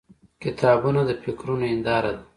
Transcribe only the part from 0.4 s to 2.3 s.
•کتابونه د فکرونو هنداره ده.